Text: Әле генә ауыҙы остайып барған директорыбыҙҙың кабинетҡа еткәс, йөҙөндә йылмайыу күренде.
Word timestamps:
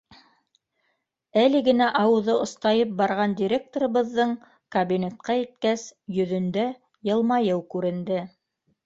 Әле 1.41 1.59
генә 1.67 1.89
ауыҙы 1.99 2.37
остайып 2.45 2.95
барған 3.01 3.35
директорыбыҙҙың 3.41 4.33
кабинетҡа 4.77 5.37
еткәс, 5.41 5.85
йөҙөндә 6.17 6.65
йылмайыу 7.11 7.63
күренде. 7.77 8.19